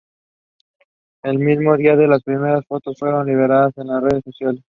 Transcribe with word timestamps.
El 1.21 1.37
mismo 1.37 1.77
día 1.77 1.93
las 1.93 2.23
primeras 2.23 2.65
fotos 2.65 2.97
fueron 2.97 3.27
liberadas 3.27 3.77
en 3.77 3.85
las 3.85 4.01
redes 4.01 4.23
sociales. 4.23 4.59